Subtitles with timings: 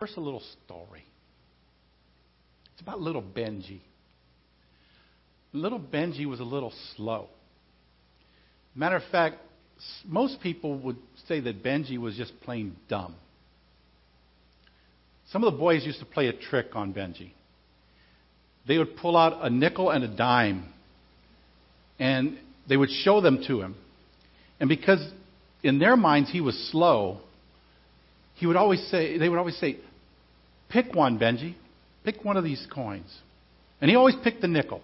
[0.00, 1.04] First, a little story.
[2.72, 3.80] It's about little Benji.
[5.52, 7.26] Little Benji was a little slow.
[8.74, 9.36] Matter of fact,
[10.06, 10.96] most people would
[11.28, 13.14] say that Benji was just plain dumb.
[15.30, 17.32] Some of the boys used to play a trick on Benji.
[18.66, 20.72] They would pull out a nickel and a dime,
[21.98, 23.76] and they would show them to him.
[24.60, 25.06] And because
[25.62, 27.20] in their minds he was slow,
[28.36, 29.76] he would always say, they would always say,
[30.70, 31.54] Pick one, Benji.
[32.04, 33.14] Pick one of these coins.
[33.80, 34.80] And he always picked the nickel.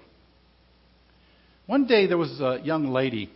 [1.66, 3.30] One day there was a young lady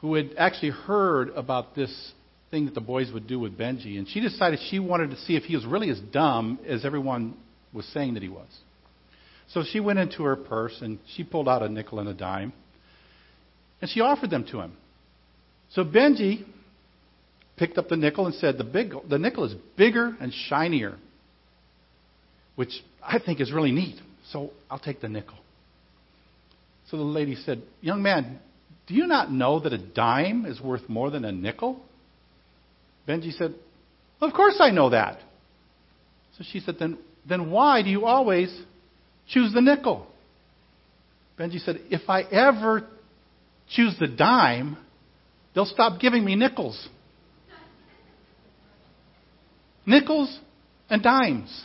[0.00, 2.12] who had actually heard about this
[2.50, 5.34] thing that the boys would do with Benji, and she decided she wanted to see
[5.36, 7.34] if he was really as dumb as everyone
[7.72, 8.48] was saying that he was.
[9.48, 12.52] So she went into her purse and she pulled out a nickel and a dime,
[13.80, 14.76] and she offered them to him.
[15.70, 16.44] So Benji
[17.56, 20.96] picked up the nickel and said, "The big, the nickel is bigger and shinier,
[22.56, 22.72] which
[23.02, 23.96] I think is really neat.
[24.30, 25.36] So I'll take the nickel."
[26.90, 28.38] So the lady said, Young man,
[28.86, 31.80] do you not know that a dime is worth more than a nickel?
[33.08, 33.54] Benji said,
[34.20, 35.18] Of course I know that.
[36.36, 38.54] So she said, Then, then why do you always
[39.28, 40.06] choose the nickel?
[41.38, 42.86] Benji said, If I ever
[43.70, 44.76] choose the dime,
[45.54, 46.88] they'll stop giving me nickels.
[49.86, 50.38] Nickels
[50.90, 51.64] and dimes.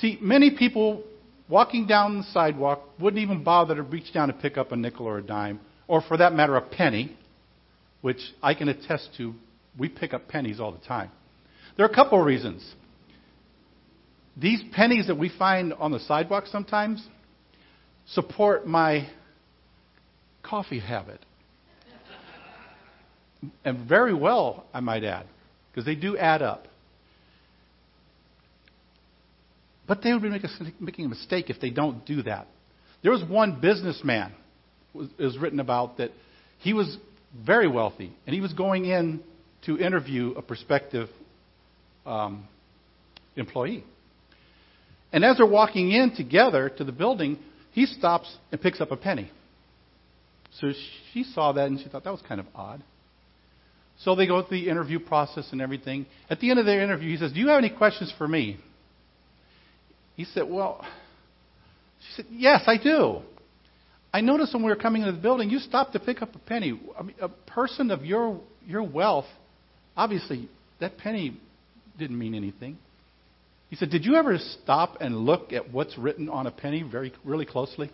[0.00, 1.04] See, many people
[1.48, 5.06] walking down the sidewalk wouldn't even bother to reach down to pick up a nickel
[5.06, 7.16] or a dime, or for that matter, a penny,
[8.00, 9.34] which I can attest to.
[9.78, 11.10] We pick up pennies all the time.
[11.76, 12.74] There are a couple of reasons.
[14.36, 17.06] These pennies that we find on the sidewalk sometimes
[18.06, 19.08] support my
[20.42, 21.20] coffee habit.
[23.64, 25.26] and very well, I might add,
[25.70, 26.66] because they do add up.
[29.90, 30.30] But they would be
[30.78, 32.46] making a mistake if they don't do that.
[33.02, 34.32] There was one businessman
[34.94, 36.12] was, was written about that
[36.60, 36.96] he was
[37.44, 39.20] very wealthy, and he was going in
[39.66, 41.08] to interview a prospective
[42.06, 42.46] um,
[43.34, 43.82] employee.
[45.12, 47.40] And as they're walking in together to the building,
[47.72, 49.28] he stops and picks up a penny.
[50.60, 50.70] So
[51.12, 52.84] she saw that and she thought that was kind of odd.
[54.04, 56.06] So they go through the interview process and everything.
[56.30, 58.60] At the end of their interview, he says, Do you have any questions for me?
[60.20, 60.84] He said, Well,
[62.00, 63.22] she said, Yes, I do.
[64.12, 66.38] I noticed when we were coming into the building, you stopped to pick up a
[66.40, 66.78] penny.
[66.98, 69.24] I mean, a person of your, your wealth,
[69.96, 71.40] obviously, that penny
[71.98, 72.76] didn't mean anything.
[73.70, 77.14] He said, Did you ever stop and look at what's written on a penny very,
[77.24, 77.90] really closely?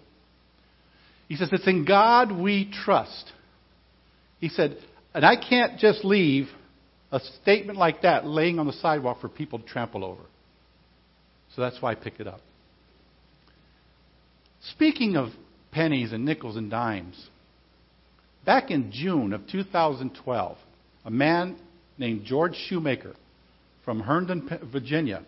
[1.28, 3.31] He says, It's in God we trust.
[4.41, 4.78] He said,
[5.14, 6.48] And I can't just leave
[7.12, 10.22] a statement like that laying on the sidewalk for people to trample over.
[11.56, 12.41] So that's why I pick it up.
[14.75, 15.31] Speaking of
[15.72, 17.28] pennies and nickels and dimes,
[18.44, 20.59] back in June of 2012,
[21.06, 21.56] a man
[21.97, 23.15] named George Shoemaker
[23.87, 25.25] from Herndon, Virginia,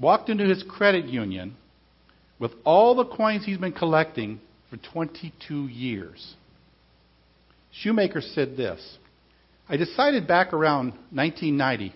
[0.00, 1.56] walked into his credit union
[2.38, 6.34] with all the coins he's been collecting for 22 years.
[7.72, 8.98] Shoemaker said this
[9.68, 11.92] I decided back around 1990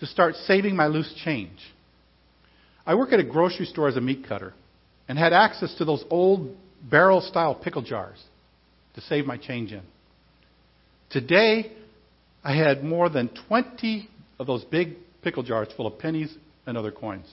[0.00, 1.58] to start saving my loose change.
[2.86, 4.54] I work at a grocery store as a meat cutter
[5.08, 6.56] and had access to those old
[6.88, 8.22] barrel style pickle jars
[8.94, 9.82] to save my change in.
[11.10, 11.72] Today,
[12.44, 14.08] I had more than 20
[14.38, 17.26] of those big pickle jars full of pennies and other coins.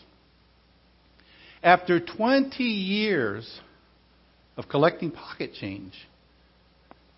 [1.61, 3.59] After 20 years
[4.57, 5.93] of collecting pocket change,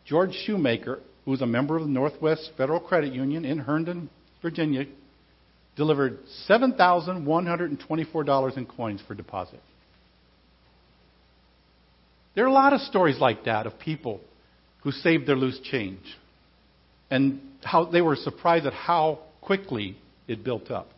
[0.06, 4.10] George Shoemaker, who was a member of the Northwest Federal Credit Union in Herndon,
[4.42, 4.86] Virginia,
[5.76, 6.20] delivered
[6.50, 9.60] $7,124 in coins for deposit.
[12.34, 14.20] There are a lot of stories like that of people
[14.84, 16.04] who saved their loose change
[17.10, 19.98] and how they were surprised at how quickly
[20.28, 20.90] it built up.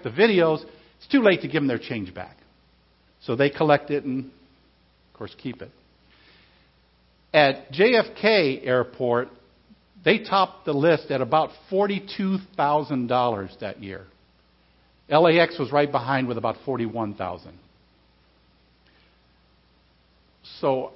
[0.03, 0.65] the videos,
[0.97, 2.39] it's too late to give them their change back.
[3.23, 5.71] So they collect it and, of course, keep it.
[7.35, 9.29] At JFK Airport,
[10.07, 14.05] they topped the list at about $42,000 that year.
[15.11, 17.59] LAX was right behind with about 41,000.
[20.61, 20.93] So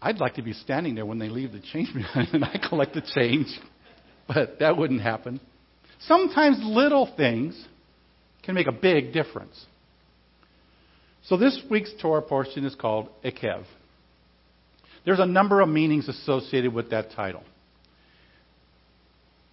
[0.00, 2.94] I'd like to be standing there when they leave the change behind and I collect
[2.94, 3.48] the change,
[4.28, 5.40] but that wouldn't happen.
[6.02, 7.60] Sometimes little things
[8.44, 9.66] can make a big difference.
[11.24, 13.64] So this week's Torah portion is called Ekev.
[15.04, 17.42] There's a number of meanings associated with that title.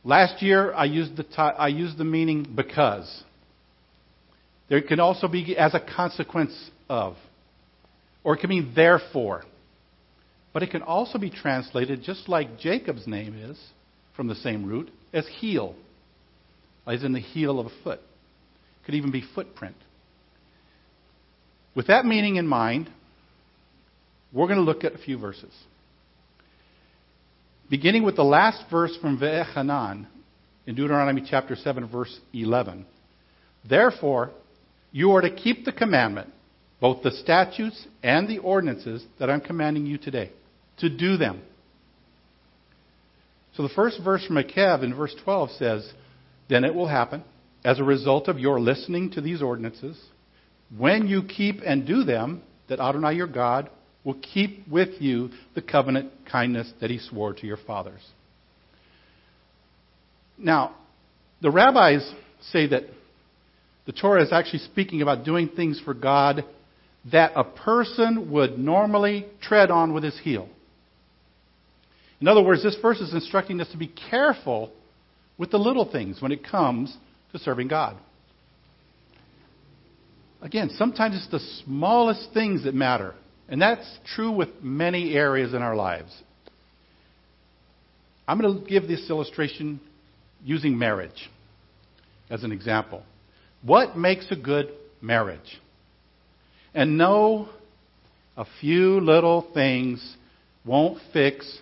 [0.06, 3.24] Last year, I used the, t- I used the meaning because.
[4.70, 7.16] There can also be as a consequence of,
[8.24, 9.44] or it can mean therefore.
[10.54, 13.60] But it can also be translated just like Jacob's name is,
[14.16, 15.76] from the same root, as heel,
[16.88, 18.00] as in the heel of a foot.
[18.00, 19.76] It could even be footprint.
[21.76, 22.90] With that meaning in mind,
[24.32, 25.52] we're going to look at a few verses.
[27.70, 30.06] Beginning with the last verse from Ve'echanan
[30.68, 32.86] in Deuteronomy chapter 7, verse 11.
[33.68, 34.30] Therefore,
[34.92, 36.30] you are to keep the commandment,
[36.80, 40.32] both the statutes and the ordinances that I'm commanding you today,
[40.78, 41.42] to do them.
[43.56, 45.92] So the first verse from Ekev in verse 12 says,
[46.48, 47.24] Then it will happen,
[47.64, 50.00] as a result of your listening to these ordinances,
[50.78, 53.72] when you keep and do them, that Adonai your God
[54.06, 58.02] will keep with you the covenant kindness that he swore to your fathers.
[60.38, 60.76] Now,
[61.42, 62.10] the rabbis
[62.52, 62.84] say that
[63.86, 66.46] the Torah is actually speaking about doing things for God
[67.12, 70.50] that a person would normally tread on with his heel.
[72.20, 74.72] In other words, this verse is instructing us to be careful
[75.38, 76.96] with the little things when it comes
[77.32, 77.98] to serving God.
[80.42, 83.14] Again, sometimes it's the smallest things that matter.
[83.48, 86.12] And that's true with many areas in our lives.
[88.28, 89.80] I'm going to give this illustration
[90.44, 91.30] using marriage
[92.30, 93.04] as an example.
[93.62, 94.72] What makes a good
[95.02, 95.60] marriage?
[96.74, 97.50] And no,
[98.36, 100.16] a few little things
[100.66, 101.60] won't fix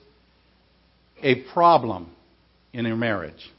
[1.21, 2.09] a problem
[2.71, 3.51] in your marriage.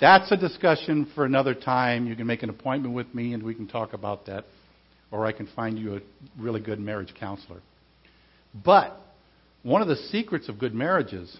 [0.00, 2.06] That's a discussion for another time.
[2.06, 4.44] You can make an appointment with me and we can talk about that.
[5.12, 6.00] Or I can find you a
[6.38, 7.60] really good marriage counselor.
[8.64, 8.96] But
[9.62, 11.36] one of the secrets of good marriages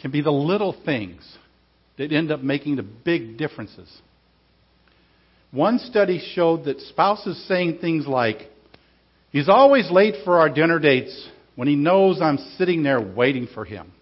[0.00, 1.22] can be the little things
[1.98, 3.88] that end up making the big differences.
[5.52, 8.48] One study showed that spouses saying things like,
[9.30, 13.64] He's always late for our dinner dates when he knows I'm sitting there waiting for
[13.64, 13.92] him.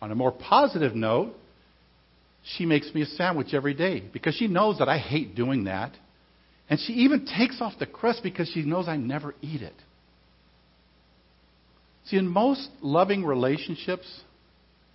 [0.00, 1.34] On a more positive note,
[2.42, 5.92] she makes me a sandwich every day because she knows that I hate doing that.
[6.70, 9.74] And she even takes off the crust because she knows I never eat it.
[12.06, 14.06] See, in most loving relationships,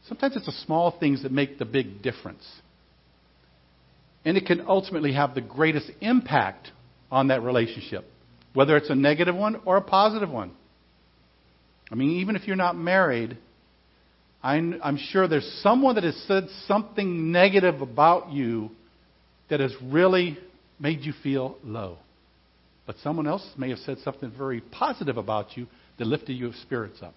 [0.08, 2.44] sometimes it's the small things that make the big difference.
[4.24, 6.70] And it can ultimately have the greatest impact
[7.12, 8.06] on that relationship,
[8.54, 10.52] whether it's a negative one or a positive one.
[11.92, 13.38] I mean, even if you're not married,
[14.42, 18.72] I'm, I'm sure there's someone that has said something negative about you
[19.50, 20.38] that has really
[20.80, 21.98] made you feel low.
[22.86, 25.68] But someone else may have said something very positive about you
[25.98, 27.16] that lifted your spirits up.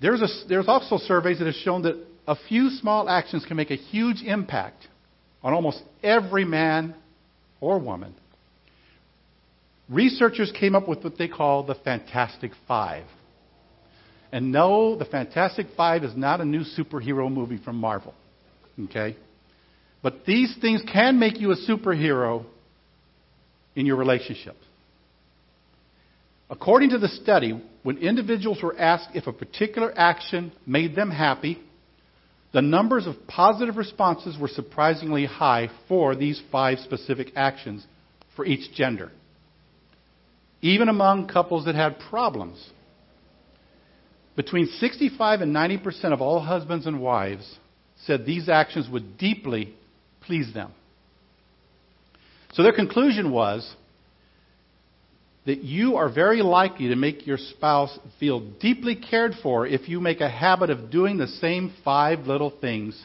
[0.00, 3.70] There's, a, there's also surveys that have shown that a few small actions can make
[3.70, 4.86] a huge impact
[5.42, 6.94] on almost every man
[7.60, 8.14] or woman.
[9.88, 13.06] Researchers came up with what they call the Fantastic Five.
[14.32, 18.12] And no, the Fantastic Five is not a new superhero movie from Marvel.
[18.86, 19.16] Okay?
[20.06, 22.44] But these things can make you a superhero
[23.74, 24.54] in your relationship.
[26.48, 31.58] According to the study, when individuals were asked if a particular action made them happy,
[32.52, 37.84] the numbers of positive responses were surprisingly high for these five specific actions
[38.36, 39.10] for each gender,
[40.62, 42.64] even among couples that had problems.
[44.36, 47.56] Between 65 and 90 percent of all husbands and wives
[48.04, 49.74] said these actions would deeply
[50.26, 50.72] please them.
[52.52, 53.74] So their conclusion was
[55.44, 60.00] that you are very likely to make your spouse feel deeply cared for if you
[60.00, 63.00] make a habit of doing the same five little things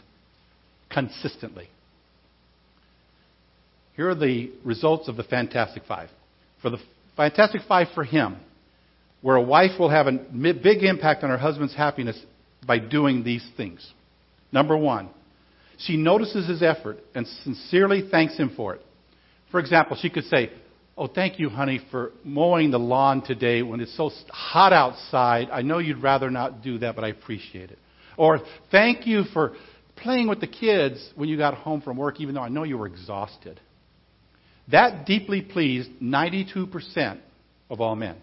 [0.89, 1.69] consistently.
[3.95, 6.09] Here are the results of the Fantastic Five.
[6.61, 6.79] For the
[7.15, 8.37] Fantastic Five for him,
[9.21, 12.19] where a wife will have a big impact on her husband's happiness
[12.65, 13.87] by doing these things.
[14.51, 15.09] Number one,
[15.85, 18.81] she notices his effort and sincerely thanks him for it.
[19.51, 20.51] For example, she could say,
[20.97, 25.49] Oh, thank you, honey, for mowing the lawn today when it's so hot outside.
[25.49, 27.79] I know you'd rather not do that, but I appreciate it.
[28.17, 29.53] Or, thank you for
[29.95, 32.77] playing with the kids when you got home from work, even though I know you
[32.77, 33.59] were exhausted.
[34.69, 37.19] That deeply pleased 92%
[37.69, 38.17] of all men.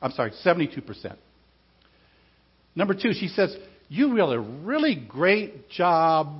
[0.00, 1.16] I'm sorry, 72%.
[2.74, 3.56] Number two, she says,
[3.88, 6.34] You did a really great job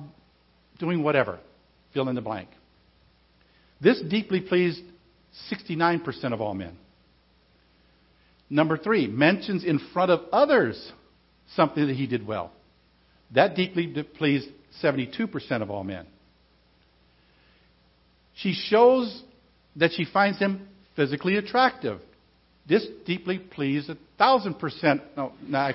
[0.81, 1.39] doing whatever.
[1.93, 2.49] Fill in the blank.
[3.79, 4.81] This deeply pleased
[5.49, 6.77] 69% of all men.
[8.49, 10.91] Number three, mentions in front of others
[11.55, 12.51] something that he did well.
[13.33, 14.49] That deeply pleased
[14.83, 16.05] 72% of all men.
[18.35, 19.23] She shows
[19.77, 22.01] that she finds him physically attractive.
[22.67, 25.01] This deeply pleased a thousand percent.
[25.15, 25.71] No, no.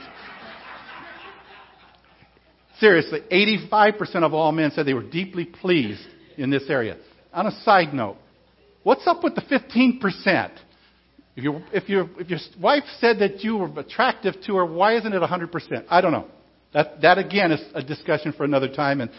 [2.81, 6.07] Seriously, 85% of all men said they were deeply pleased
[6.37, 6.97] in this area.
[7.33, 8.17] On a side note,
[8.87, 10.51] What's up with the 15%?
[11.35, 14.97] If, you, if, you, if your wife said that you were attractive to her, why
[14.97, 15.87] isn't it 100%?
[15.91, 16.29] I don't know.
[16.73, 19.11] That, that again is a discussion for another time, and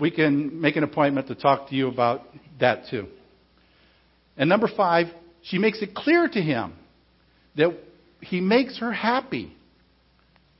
[0.00, 2.22] we can make an appointment to talk to you about
[2.60, 3.08] that too.
[4.38, 5.08] And number five,
[5.42, 6.72] she makes it clear to him
[7.56, 7.78] that
[8.20, 9.54] he makes her happy.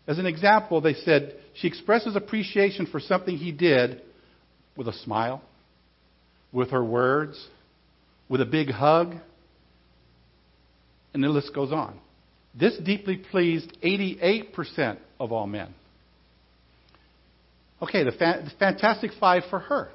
[0.07, 4.03] As an example, they said she expresses appreciation for something he did
[4.77, 5.43] with a smile,
[6.53, 7.47] with her words,
[8.29, 9.15] with a big hug,
[11.13, 11.99] and the list goes on.
[12.59, 15.75] This deeply pleased 88% of all men.
[17.83, 19.91] Okay, the, fa- the fantastic five for her.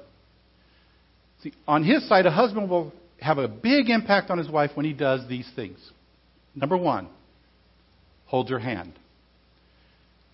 [1.42, 4.86] See, on his side, a husband will have a big impact on his wife when
[4.86, 5.78] he does these things.
[6.54, 7.08] Number one,
[8.26, 8.92] hold her hand.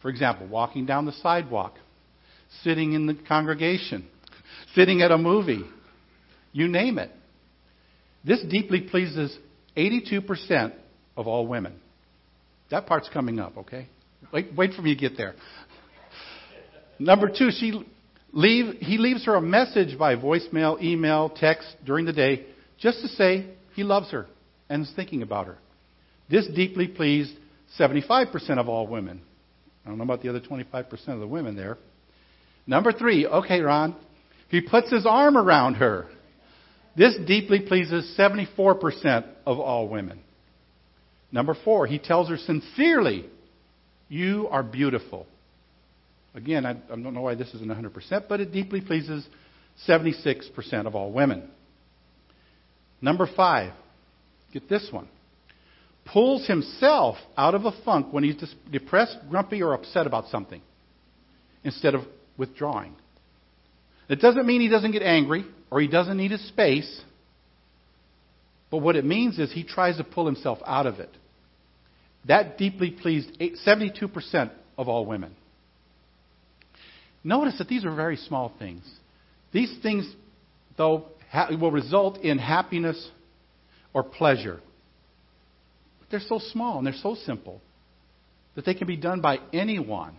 [0.03, 1.75] For example, walking down the sidewalk,
[2.63, 4.07] sitting in the congregation,
[4.75, 5.65] sitting at a movie,
[6.53, 7.11] you name it.
[8.25, 9.37] This deeply pleases
[9.77, 10.73] 82%
[11.17, 11.81] of all women.
[12.71, 13.89] That part's coming up, okay?
[14.33, 15.35] Wait, wait for me to get there.
[16.99, 17.85] Number two, she
[18.33, 22.47] leave, he leaves her a message by voicemail, email, text during the day
[22.79, 24.27] just to say he loves her
[24.69, 25.59] and is thinking about her.
[26.29, 27.33] This deeply pleased
[27.79, 29.23] 75% of all women.
[29.87, 31.79] I don't know about the other 25% of the women there.
[32.67, 33.95] Number three, okay, Ron,
[34.49, 36.09] he puts his arm around her.
[36.97, 40.19] This deeply pleases 74% of all women.
[41.31, 43.27] Number four, he tells her sincerely,
[44.09, 45.27] You are beautiful.
[46.35, 49.27] Again, I, don't know why this isn't 100%, but it deeply pleases
[49.87, 51.49] 76% of all women.
[53.01, 53.73] Number five,
[54.53, 55.09] get this one.
[56.13, 58.37] Pulls himself out of a funk when he's
[58.71, 60.63] depressed, grumpy, or upset about something
[61.65, 62.03] instead of
[62.39, 62.95] withdrawing.
[64.09, 67.03] It doesn't mean he doesn't get angry or he doesn't need his space.
[68.71, 71.11] But what it means is he tries to pull himself out of it.
[72.27, 75.35] That deeply pleased 72% of all women.
[77.23, 78.83] Notice that these are very small things.
[79.53, 80.13] These things,
[80.77, 81.07] though,
[81.51, 83.11] will result in happiness
[83.93, 84.61] or pleasure.
[86.11, 87.61] They're so small and they're so simple
[88.55, 90.17] that they can be done by anyone,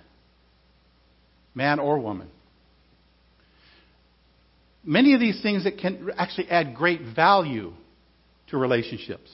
[1.55, 2.29] man or woman
[4.87, 7.73] many of these things that can actually add great value
[8.47, 9.29] to relationships.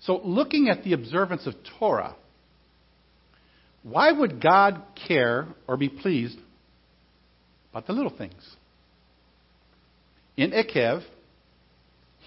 [0.00, 2.16] So, looking at the observance of Torah,
[3.84, 6.36] why would God care or be pleased
[7.70, 8.56] about the little things?
[10.36, 11.02] In Ekev,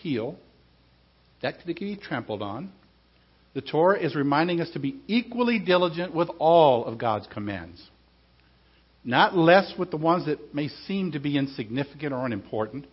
[0.02, 0.38] heel,
[1.42, 2.72] that could be trampled on.
[3.54, 7.82] The Torah is reminding us to be equally diligent with all of God's commands
[9.08, 12.86] not less with the ones that may seem to be insignificant or unimportant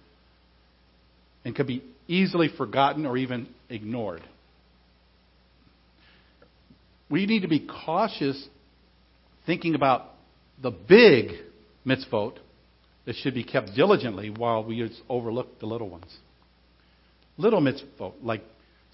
[1.44, 4.22] and could be easily forgotten or even ignored.
[7.10, 8.46] We need to be cautious
[9.44, 10.12] thinking about
[10.62, 11.32] the big
[11.84, 12.36] mitzvot
[13.06, 16.16] that should be kept diligently while we overlook the little ones.
[17.36, 18.42] Little mitzvot, like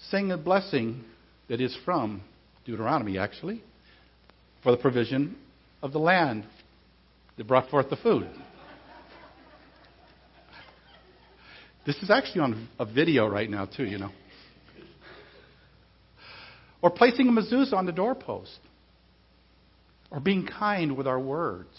[0.09, 1.03] saying a blessing
[1.47, 2.21] that is from
[2.65, 3.63] Deuteronomy, actually,
[4.63, 5.35] for the provision
[5.81, 6.45] of the land
[7.37, 8.29] that brought forth the food.
[11.85, 14.11] This is actually on a video right now, too, you know.
[16.81, 18.59] Or placing a mezuzah on the doorpost.
[20.11, 21.69] Or being kind with our words.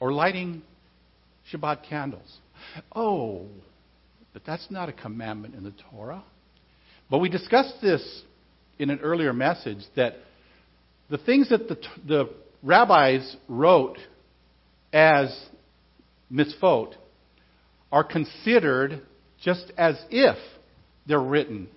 [0.00, 0.62] Or lighting
[1.52, 2.38] Shabbat candles.
[2.94, 3.46] Oh,
[4.32, 6.24] but that's not a commandment in the Torah.
[7.10, 8.22] But we discussed this
[8.78, 10.14] in an earlier message that
[11.10, 12.30] the things that the, the
[12.62, 13.98] rabbis wrote
[14.92, 15.36] as
[16.32, 16.94] mitzvot
[17.90, 19.02] are considered
[19.42, 20.36] just as if
[21.06, 21.68] they're written.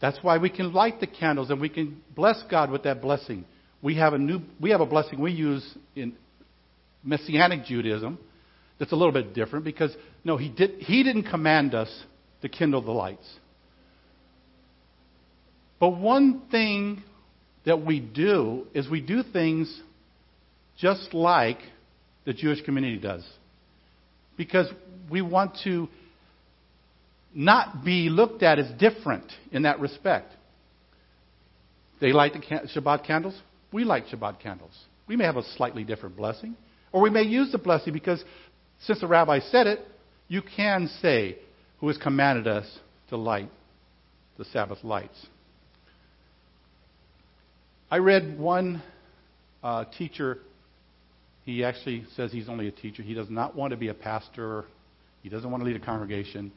[0.00, 3.44] That's why we can light the candles and we can bless God with that blessing.
[3.80, 6.14] We have a new we have a blessing we use in
[7.02, 8.18] messianic Judaism
[8.78, 11.90] that's a little bit different because no he did he didn't command us
[12.42, 13.28] to kindle the lights.
[15.80, 17.02] But one thing
[17.64, 19.82] that we do is we do things
[20.78, 21.58] just like
[22.24, 23.26] the Jewish community does.
[24.36, 24.66] Because
[25.10, 25.88] we want to
[27.34, 30.32] not be looked at as different in that respect.
[32.00, 33.38] They light the Shabbat candles.
[33.72, 34.72] We light Shabbat candles.
[35.06, 36.56] We may have a slightly different blessing.
[36.92, 38.22] Or we may use the blessing because
[38.86, 39.80] since the rabbi said it,
[40.28, 41.38] you can say,
[41.80, 42.66] Who has commanded us
[43.08, 43.50] to light
[44.38, 45.26] the Sabbath lights.
[47.90, 48.82] I read one
[49.62, 50.38] uh, teacher.
[51.44, 53.02] He actually says he's only a teacher.
[53.02, 54.64] He does not want to be a pastor.
[55.22, 56.52] He doesn't want to lead a congregation.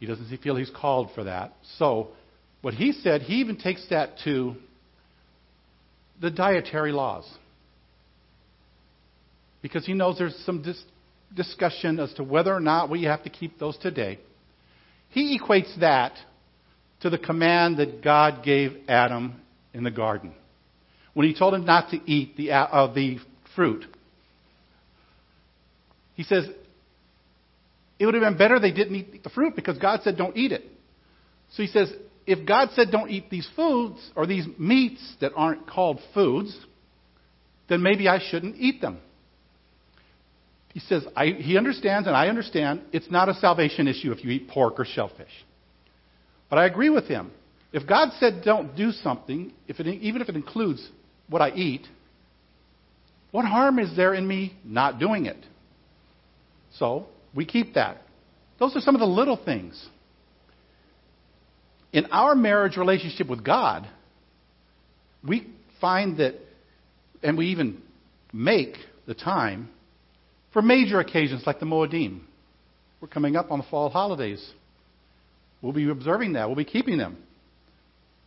[0.00, 1.52] He doesn't feel he's called for that.
[1.78, 2.08] So,
[2.62, 4.56] what he said, he even takes that to
[6.20, 7.30] the dietary laws.
[9.62, 10.82] Because he knows there's some dis-
[11.34, 14.18] discussion as to whether or not we have to keep those today.
[15.10, 16.12] He equates that
[17.00, 19.40] to the command that God gave Adam
[19.72, 20.34] in the garden
[21.14, 23.18] when he told him not to eat the, uh, the
[23.54, 23.84] fruit.
[26.14, 26.46] He says,
[27.98, 30.52] it would have been better they didn't eat the fruit because God said don't eat
[30.52, 30.64] it.
[31.52, 31.92] So he says,
[32.26, 36.56] if God said don't eat these foods or these meats that aren't called foods,
[37.68, 38.98] then maybe I shouldn't eat them.
[40.72, 41.04] He says,
[41.38, 44.84] he understands and I understand it's not a salvation issue if you eat pork or
[44.84, 45.32] shellfish.
[46.48, 47.32] But I agree with him.
[47.72, 50.88] If God said don't do something, if it, even if it includes
[51.28, 51.86] what I eat,
[53.30, 55.44] what harm is there in me not doing it?
[56.74, 58.02] So, we keep that.
[58.58, 59.88] Those are some of the little things.
[61.92, 63.88] In our marriage relationship with God,
[65.26, 65.48] we
[65.80, 66.34] find that,
[67.22, 67.82] and we even
[68.32, 69.68] make the time
[70.52, 72.20] for major occasions like the Moedim.
[73.00, 74.44] We're coming up on the fall holidays.
[75.62, 76.46] We'll be observing that.
[76.48, 77.18] We'll be keeping them.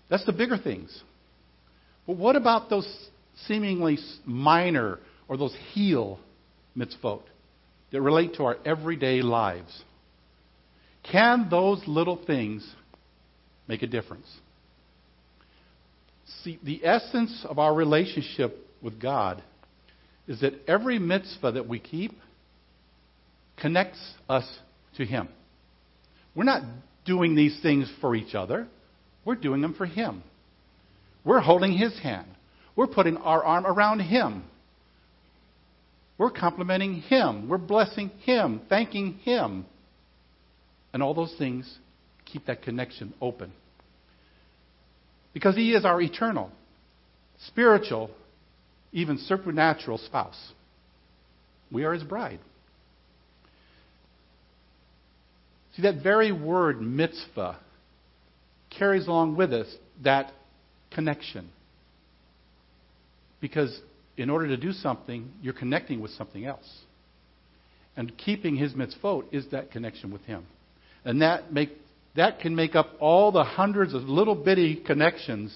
[0.09, 1.01] That's the bigger things.
[2.05, 2.87] But what about those
[3.47, 6.19] seemingly minor or those heel
[6.77, 7.21] mitzvot
[7.91, 9.83] that relate to our everyday lives?
[11.11, 12.67] Can those little things
[13.67, 14.27] make a difference?
[16.43, 19.43] See, the essence of our relationship with God
[20.27, 22.13] is that every mitzvah that we keep
[23.57, 24.45] connects us
[24.97, 25.27] to Him.
[26.35, 26.63] We're not
[27.05, 28.67] doing these things for each other,
[29.25, 30.23] we're doing them for Him.
[31.23, 32.27] We're holding his hand.
[32.75, 34.43] We're putting our arm around him.
[36.17, 37.47] We're complimenting him.
[37.49, 39.65] We're blessing him, thanking him.
[40.91, 41.77] And all those things
[42.25, 43.51] keep that connection open.
[45.33, 46.51] Because he is our eternal,
[47.47, 48.11] spiritual,
[48.93, 50.39] even supernatural spouse.
[51.71, 52.39] We are his bride.
[55.75, 57.57] See, that very word, mitzvah,
[58.77, 59.67] carries along with us
[60.03, 60.31] that
[60.91, 61.49] connection.
[63.41, 63.77] Because
[64.15, 66.69] in order to do something, you're connecting with something else.
[67.97, 70.45] And keeping his mitzvot is that connection with him.
[71.03, 71.71] And that, make,
[72.15, 75.55] that can make up all the hundreds of little bitty connections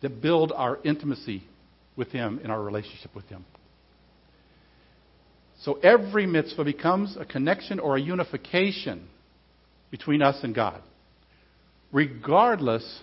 [0.00, 1.44] that build our intimacy
[2.00, 3.44] with him in our relationship with him.
[5.60, 9.06] So every mitzvah becomes a connection or a unification
[9.90, 10.80] between us and God,
[11.92, 13.02] regardless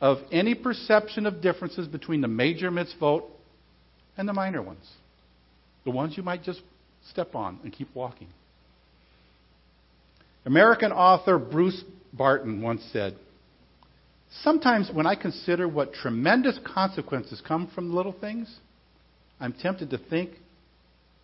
[0.00, 3.24] of any perception of differences between the major mitzvot
[4.18, 4.86] and the minor ones.
[5.84, 6.60] The ones you might just
[7.10, 8.28] step on and keep walking.
[10.44, 13.16] American author Bruce Barton once said,
[14.42, 18.54] Sometimes when I consider what tremendous consequences come from little things,
[19.40, 20.30] I'm tempted to think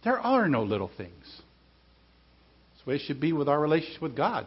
[0.05, 1.25] there are no little things.
[1.25, 4.47] That's the way it should be with our relationship with God.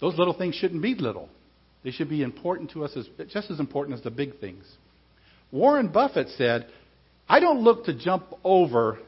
[0.00, 1.28] Those little things shouldn't be little.
[1.82, 4.64] They should be important to us as just as important as the big things.
[5.52, 6.66] Warren Buffett said,
[7.28, 8.98] I don't look to jump over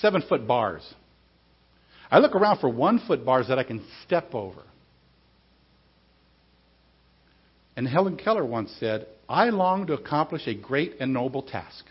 [0.00, 0.82] seven foot bars.
[2.10, 4.62] I look around for one foot bars that I can step over.
[7.76, 11.84] And Helen Keller once said, I long to accomplish a great and noble task.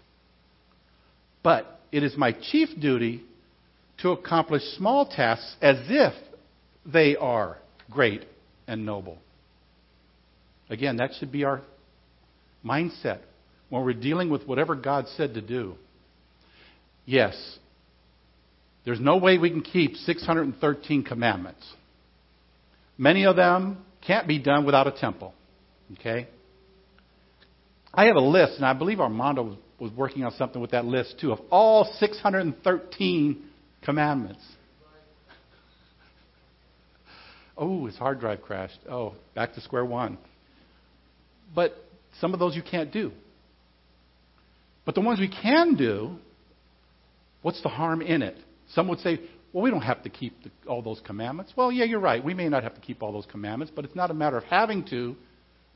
[1.43, 3.23] But it is my chief duty
[3.99, 6.13] to accomplish small tasks as if
[6.85, 7.57] they are
[7.89, 8.25] great
[8.67, 9.17] and noble.
[10.69, 11.61] Again, that should be our
[12.65, 13.19] mindset
[13.69, 15.75] when we're dealing with whatever God said to do.
[17.05, 17.35] Yes,
[18.85, 21.65] there's no way we can keep 613 commandments.
[22.97, 25.33] Many of them can't be done without a temple.
[25.99, 26.27] Okay?
[27.93, 31.15] I have a list, and I believe Armando was working on something with that list
[31.19, 33.43] too, of all 613
[33.83, 34.41] commandments.
[37.55, 38.79] Oh, his hard drive crashed.
[38.89, 40.17] Oh, back to square one.
[41.53, 41.75] But
[42.19, 43.11] some of those you can't do.
[44.85, 46.15] But the ones we can do,
[47.41, 48.37] what's the harm in it?
[48.73, 49.19] Some would say,
[49.53, 51.53] well, we don't have to keep the, all those commandments.
[51.55, 52.23] Well, yeah, you're right.
[52.23, 54.43] We may not have to keep all those commandments, but it's not a matter of
[54.45, 55.15] having to,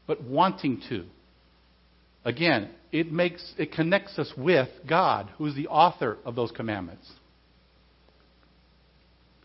[0.08, 1.06] but wanting to.
[2.26, 7.10] Again, it makes it connects us with God, who's the author of those commandments.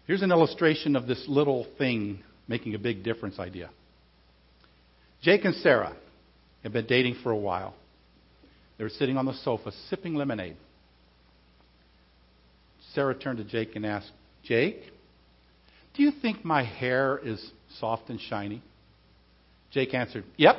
[0.06, 3.70] Here's an illustration of this little thing making a big difference idea.
[5.22, 5.96] Jake and Sarah
[6.62, 7.74] have been dating for a while.
[8.78, 10.56] They were sitting on the sofa sipping lemonade.
[12.94, 14.10] Sarah turned to Jake and asked,
[14.42, 14.82] Jake,
[15.94, 18.62] do you think my hair is soft and shiny?
[19.72, 20.56] Jake answered, Yep.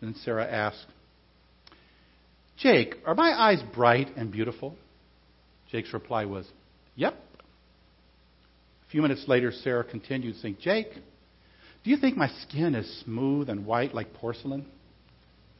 [0.00, 0.86] Then Sarah asked,
[2.58, 4.76] Jake, are my eyes bright and beautiful?
[5.72, 6.46] Jake's reply was,
[6.96, 7.14] Yep.
[7.14, 10.92] A few minutes later, Sarah continued, saying, Jake,
[11.84, 14.66] do you think my skin is smooth and white like porcelain?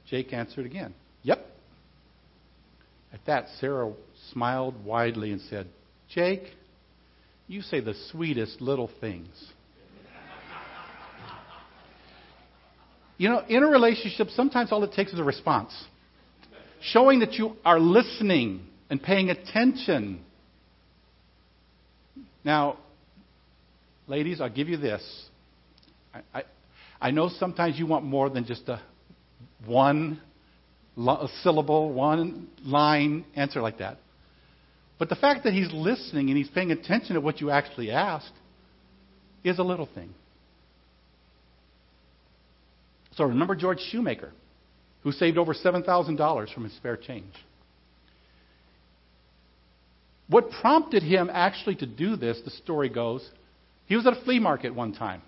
[0.09, 1.47] Jake answered again, Yep.
[3.13, 3.93] At that, Sarah
[4.33, 5.69] smiled widely and said,
[6.11, 6.43] Jake,
[7.47, 9.29] you say the sweetest little things.
[13.21, 15.75] You know, in a relationship, sometimes all it takes is a response.
[16.81, 20.25] Showing that you are listening and paying attention.
[22.43, 22.79] Now,
[24.07, 25.03] ladies, I'll give you this.
[26.15, 26.43] I, I,
[26.99, 28.81] I know sometimes you want more than just a
[29.67, 30.23] one
[30.97, 33.99] a syllable, one line answer like that.
[34.99, 38.33] But the fact that he's listening and he's paying attention to what you actually asked
[39.45, 40.15] is a little thing.
[43.21, 44.33] So remember George Shoemaker,
[45.03, 47.35] who saved over $7,000 from his spare change.
[50.27, 53.29] What prompted him actually to do this, the story goes,
[53.85, 55.21] he was at a flea market one time.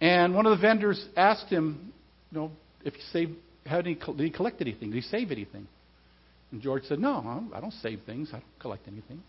[0.00, 1.92] And one of the vendors asked him,
[2.30, 2.52] you know,
[2.84, 3.32] if he saved,
[3.66, 4.92] how he, did he collect anything?
[4.92, 5.66] Did he save anything?
[6.52, 8.28] And George said, No, I don't save things.
[8.28, 9.20] I don't collect anything.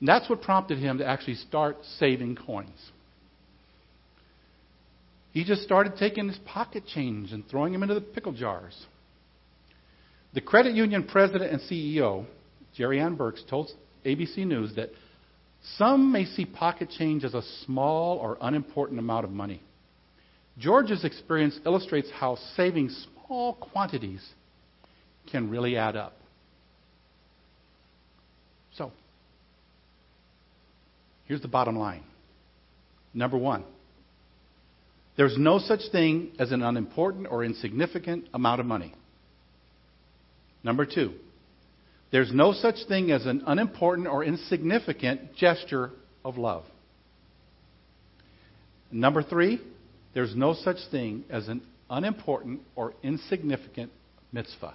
[0.00, 2.90] And that's what prompted him to actually start saving coins.
[5.36, 8.74] He just started taking his pocket change and throwing them into the pickle jars.
[10.32, 12.24] The credit union president and CEO,
[12.74, 13.70] Jerry Ann Burks, told
[14.06, 14.92] ABC News that
[15.76, 19.60] some may see pocket change as a small or unimportant amount of money.
[20.56, 24.26] George's experience illustrates how saving small quantities
[25.30, 26.14] can really add up.
[28.72, 28.90] So,
[31.26, 32.04] here's the bottom line.
[33.12, 33.64] Number one,
[35.16, 38.94] there's no such thing as an unimportant or insignificant amount of money.
[40.62, 41.12] Number two,
[42.12, 45.90] there's no such thing as an unimportant or insignificant gesture
[46.24, 46.64] of love.
[48.92, 49.60] Number three,
[50.14, 53.92] there's no such thing as an unimportant or insignificant
[54.32, 54.74] mitzvah.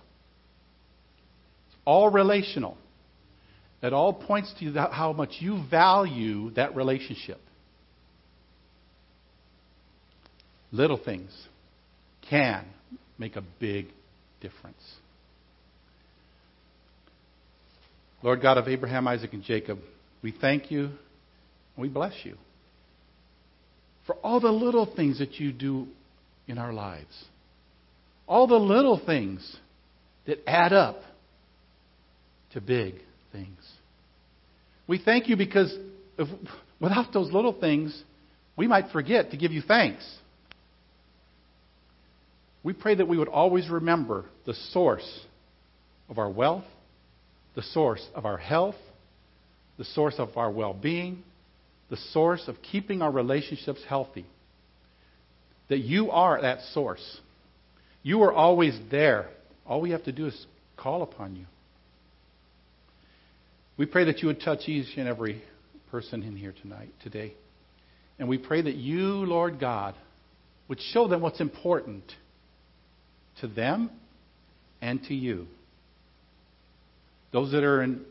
[1.68, 2.78] It's all relational.
[3.82, 7.40] It all points to how much you value that relationship.
[10.72, 11.32] Little things
[12.30, 12.66] can
[13.18, 13.88] make a big
[14.40, 14.82] difference.
[18.24, 19.80] Lord God of Abraham, Isaac, and Jacob,
[20.22, 22.38] we thank you and we bless you
[24.06, 25.88] for all the little things that you do
[26.48, 27.26] in our lives.
[28.28, 29.58] All the little things
[30.26, 31.02] that add up
[32.54, 32.96] to big
[33.32, 33.58] things.
[34.88, 35.76] We thank you because
[36.18, 36.28] if,
[36.80, 38.04] without those little things,
[38.56, 40.04] we might forget to give you thanks.
[42.64, 45.08] We pray that we would always remember the source
[46.10, 46.66] of our wealth,
[47.56, 48.76] the source of our health,
[49.78, 51.24] the source of our well being,
[51.90, 54.26] the source of keeping our relationships healthy.
[55.70, 57.20] That you are that source.
[58.04, 59.30] You are always there.
[59.66, 60.46] All we have to do is
[60.78, 61.46] call upon you.
[63.78, 65.42] We pray that you would touch each and every
[65.90, 67.34] person in here tonight, today.
[68.20, 69.96] And we pray that you, Lord God,
[70.68, 72.04] would show them what's important
[73.40, 73.90] to them
[74.82, 75.48] and to you.
[77.32, 78.02] Those that are in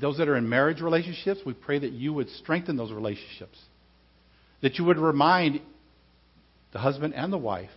[0.00, 3.58] those that are in marriage relationships, we pray that you would strengthen those relationships.
[4.62, 5.60] That you would remind
[6.72, 7.70] the husband and the wife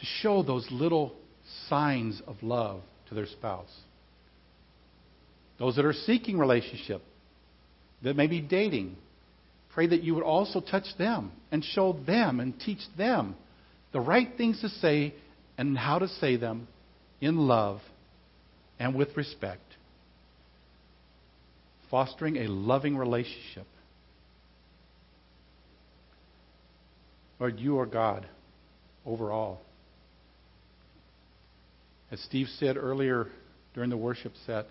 [0.00, 1.12] to show those little
[1.68, 3.74] signs of love to their spouse.
[5.58, 7.02] Those that are seeking relationship,
[8.02, 8.96] that may be dating,
[9.74, 13.36] pray that you would also touch them and show them and teach them
[13.96, 15.14] the right things to say
[15.56, 16.68] and how to say them
[17.22, 17.80] in love
[18.78, 19.62] and with respect.
[21.90, 23.66] Fostering a loving relationship.
[27.40, 28.26] Lord, you are God
[29.06, 29.62] over all.
[32.10, 33.28] As Steve said earlier
[33.72, 34.66] during the worship set,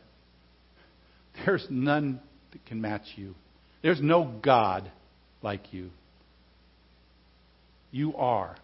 [1.48, 2.20] there's none
[2.52, 3.34] that can match you.
[3.82, 4.92] There's no God
[5.42, 5.90] like you.
[7.90, 8.56] You are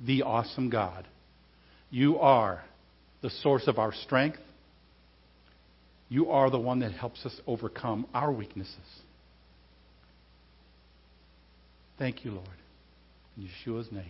[0.00, 1.06] the awesome God.
[1.90, 2.62] You are
[3.22, 4.38] the source of our strength.
[6.08, 8.76] You are the one that helps us overcome our weaknesses.
[11.98, 12.46] Thank you, Lord.
[13.36, 14.04] In Yeshua's name.